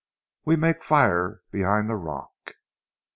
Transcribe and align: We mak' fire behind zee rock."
We 0.45 0.55
mak' 0.55 0.81
fire 0.81 1.41
behind 1.51 1.89
zee 1.89 1.93
rock." 1.93 2.55